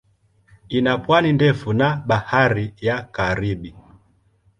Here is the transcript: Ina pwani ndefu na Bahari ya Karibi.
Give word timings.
Ina 0.69 0.97
pwani 0.97 1.33
ndefu 1.33 1.73
na 1.73 2.03
Bahari 2.07 2.73
ya 2.81 3.01
Karibi. 3.03 3.75